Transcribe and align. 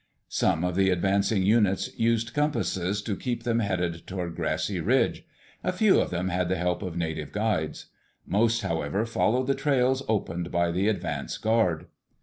Some 0.29 0.63
of 0.63 0.73
the 0.75 0.89
advancing 0.89 1.43
units 1.43 1.95
used 1.95 2.33
compasses 2.33 3.03
to 3.03 3.15
keep 3.15 3.43
them 3.43 3.59
headed 3.59 4.07
toward 4.07 4.35
Grassy 4.35 4.79
Ridge. 4.81 5.27
A 5.63 5.71
few 5.71 6.01
of 6.01 6.09
them 6.09 6.29
had 6.29 6.49
the 6.49 6.55
help 6.55 6.81
of 6.81 6.97
native 6.97 7.31
guides. 7.31 7.85
Most, 8.25 8.63
however, 8.63 9.05
followed 9.05 9.45
the 9.45 9.53
trails 9.53 10.01
opened 10.09 10.49
by 10.51 10.71
the 10.71 10.87
advance 10.87 11.37
guard. 11.37 11.85